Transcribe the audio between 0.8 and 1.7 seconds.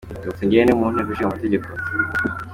Nteko Ishinga Amategeko.